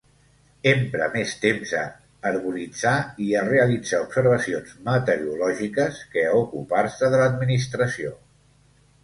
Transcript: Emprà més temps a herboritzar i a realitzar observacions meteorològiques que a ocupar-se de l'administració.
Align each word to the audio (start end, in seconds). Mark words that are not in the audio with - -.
Emprà 0.69 1.09
més 1.15 1.33
temps 1.43 1.73
a 1.79 1.81
herboritzar 2.29 2.93
i 3.25 3.27
a 3.41 3.43
realitzar 3.49 3.99
observacions 4.07 4.73
meteorològiques 4.89 6.01
que 6.17 6.25
a 6.31 6.33
ocupar-se 6.41 7.13
de 7.15 7.23
l'administració. 7.25 8.17